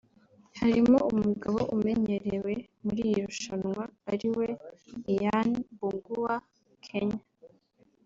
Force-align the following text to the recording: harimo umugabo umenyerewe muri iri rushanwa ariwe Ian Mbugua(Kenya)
harimo 0.59 0.97
umugabo 1.13 1.59
umenyerewe 1.75 2.53
muri 2.83 2.99
iri 3.09 3.21
rushanwa 3.27 3.83
ariwe 4.13 4.45
Ian 5.13 5.49
Mbugua(Kenya) 5.73 7.21